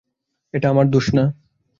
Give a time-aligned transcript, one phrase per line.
[0.53, 1.23] এটা আমার দোষ না।